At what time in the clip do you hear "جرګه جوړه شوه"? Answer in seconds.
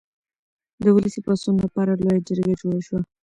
2.27-2.99